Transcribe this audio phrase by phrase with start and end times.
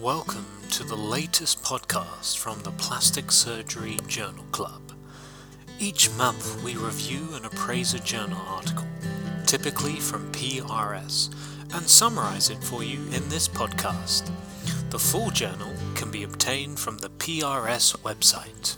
[0.00, 4.80] Welcome to the latest podcast from the Plastic Surgery Journal Club.
[5.78, 8.86] Each month we review and appraise a journal article,
[9.44, 11.28] typically from PRS,
[11.74, 14.30] and summarize it for you in this podcast.
[14.88, 18.76] The full journal can be obtained from the PRS website.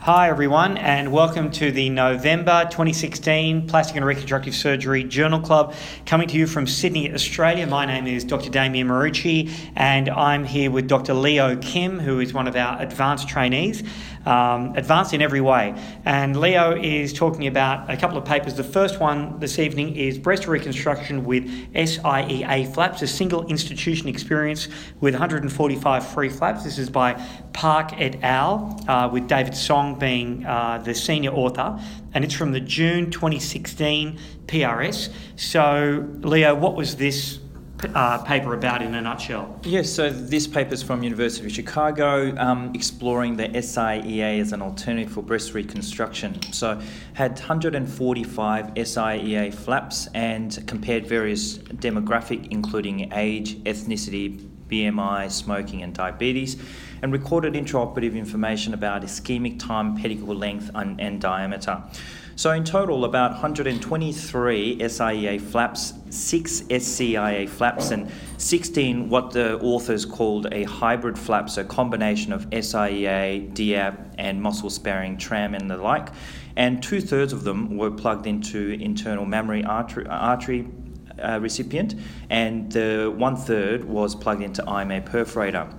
[0.00, 5.74] Hi, everyone, and welcome to the November 2016 Plastic and Reconstructive Surgery Journal Club,
[6.06, 7.66] coming to you from Sydney, Australia.
[7.66, 8.48] My name is Dr.
[8.48, 11.14] Damien Marucci, and I'm here with Dr.
[11.14, 13.82] Leo Kim, who is one of our advanced trainees,
[14.24, 15.74] um, advanced in every way.
[16.04, 18.54] And Leo is talking about a couple of papers.
[18.54, 21.44] The first one this evening is Breast Reconstruction with
[21.74, 24.68] SIEA Flaps, a single institution experience
[25.00, 26.62] with 145 free flaps.
[26.62, 27.14] This is by
[27.52, 31.78] Park et al., uh, with David Song being uh, the senior author,
[32.14, 35.10] and it's from the June 2016 PRS.
[35.36, 37.38] So, Leo, what was this
[37.94, 39.60] uh, paper about in a nutshell?
[39.62, 44.62] Yes, so this paper is from University of Chicago, um, exploring the SIEA as an
[44.62, 46.40] alternative for breast reconstruction.
[46.52, 46.80] So,
[47.14, 56.56] had 145 SIEA flaps and compared various demographic, including age, ethnicity, BMI, smoking, and diabetes,
[57.02, 61.82] and recorded intraoperative information about ischemic time, pedicle length, and, and diameter.
[62.38, 70.04] So, in total, about 123 SIEA flaps, 6 SCIA flaps, and 16 what the authors
[70.04, 75.68] called a hybrid flap, so a combination of SIEA, DIEP, and muscle sparing tram and
[75.68, 76.10] the like.
[76.54, 80.68] And two thirds of them were plugged into internal mammary artery, artery
[81.22, 81.94] uh, recipient,
[82.30, 85.72] and the one third was plugged into IMA perforator.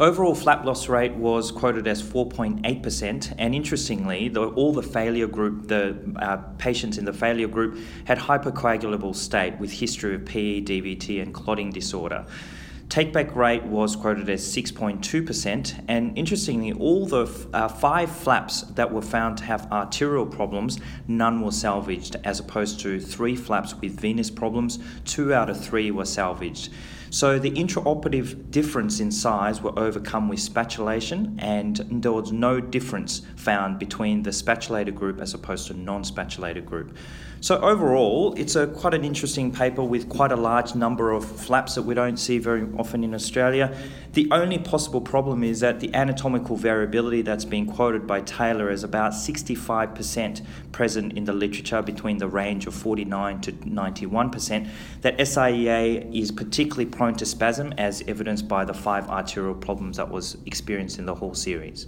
[0.00, 5.68] Overall flap loss rate was quoted as 4.8%, and interestingly, the, all the failure group,
[5.68, 11.20] the uh, patients in the failure group, had hypercoagulable state with history of PE, DVT,
[11.20, 12.24] and clotting disorder.
[12.90, 19.00] Takeback rate was quoted as 6.2%, and interestingly, all the uh, five flaps that were
[19.00, 24.28] found to have arterial problems, none were salvaged, as opposed to three flaps with venous
[24.28, 26.70] problems, two out of three were salvaged.
[27.12, 33.22] So the intraoperative difference in size were overcome with spatulation, and there was no difference
[33.34, 36.96] found between the spatulated group as opposed to non-spatulated group.
[37.40, 41.74] So overall, it's a quite an interesting paper with quite a large number of flaps
[41.74, 43.76] that we don't see very often in Australia.
[44.14, 48.82] The only possible problem is that the anatomical variability that's been quoted by Taylor is
[48.82, 54.68] about 65% present in the literature between the range of 49 to 91%.
[55.02, 60.10] That SIEA is particularly prone to spasm as evidenced by the five arterial problems that
[60.10, 61.86] was experienced in the whole series.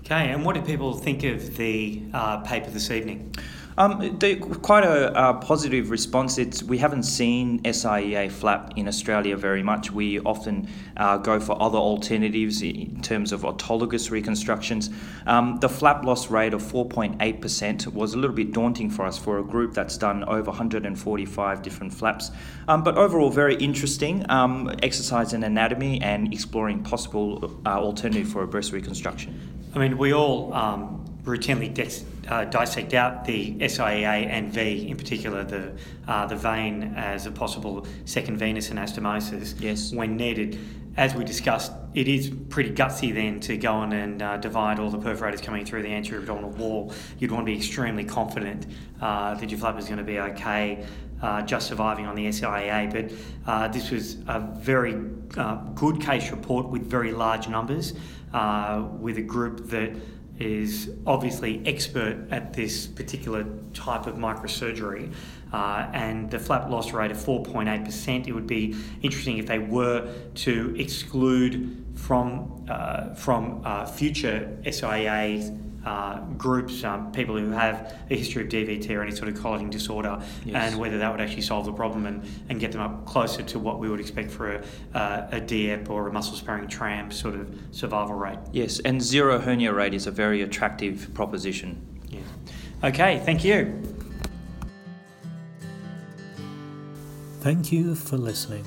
[0.00, 3.34] Okay, and what did people think of the uh, paper this evening?
[3.78, 4.18] Um,
[4.62, 6.38] quite a, a, positive response.
[6.38, 9.90] It's, we haven't seen SIEA flap in Australia very much.
[9.90, 10.66] We often
[10.96, 14.88] uh, go for other alternatives in terms of autologous reconstructions.
[15.26, 19.40] Um, the flap loss rate of 4.8% was a little bit daunting for us for
[19.40, 22.30] a group that's done over 145 different flaps.
[22.68, 28.42] Um, but overall, very interesting um, exercise in anatomy and exploring possible uh, alternative for
[28.42, 29.38] a breast reconstruction.
[29.74, 30.95] I mean, we all um,
[31.26, 35.72] routinely dex- uh, dissect out the SIEA and V, in particular the
[36.06, 39.92] uh, the vein as a possible second venous anastomosis yes.
[39.92, 40.58] when needed.
[40.96, 44.88] As we discussed, it is pretty gutsy then to go on and uh, divide all
[44.88, 46.94] the perforators coming through the anterior abdominal wall.
[47.18, 48.66] You'd want to be extremely confident
[49.02, 50.86] uh, that your flap is going to be okay,
[51.20, 52.90] uh, just surviving on the SIEA.
[52.90, 54.94] But uh, this was a very
[55.74, 57.92] good case report with very large numbers,
[58.98, 59.94] with a group that
[60.38, 65.12] is obviously expert at this particular type of microsurgery,
[65.52, 68.26] uh, and the flap loss rate of 4.8%.
[68.26, 75.56] It would be interesting if they were to exclude from uh, from uh, future SIEAs
[75.86, 79.70] uh, groups, um, people who have a history of DVT or any sort of clotting
[79.70, 80.56] disorder, yes.
[80.56, 83.58] and whether that would actually solve the problem and, and get them up closer to
[83.60, 84.64] what we would expect for a,
[84.94, 88.38] uh, a DIEP or a muscle sparing tram sort of survival rate.
[88.52, 91.80] Yes, and zero hernia rate is a very attractive proposition.
[92.08, 92.18] Yeah.
[92.82, 93.80] Okay, thank you.
[97.40, 98.64] Thank you for listening.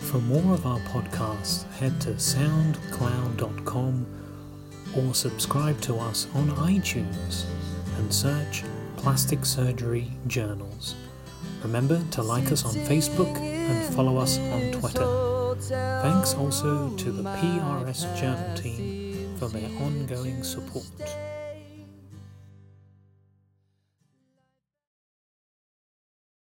[0.00, 4.06] For more of our podcasts, head to soundcloud.com
[4.96, 7.44] or subscribe to us on iTunes
[7.98, 8.64] and search
[8.96, 10.94] Plastic Surgery Journals.
[11.62, 15.54] Remember to like us on Facebook and follow us on Twitter.
[16.02, 20.84] Thanks also to the PRS Journal team for their ongoing support.